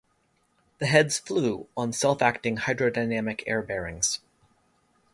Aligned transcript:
The 0.79 0.87
heads 0.87 1.19
"flew" 1.19 1.67
on 1.77 1.93
self-acting 1.93 2.57
hydrodynamic 2.57 3.43
air 3.45 3.61
bearings. 3.61 4.19